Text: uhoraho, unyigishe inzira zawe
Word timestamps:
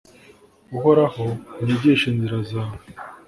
uhoraho, 0.75 1.25
unyigishe 1.61 2.05
inzira 2.09 2.37
zawe 2.49 2.83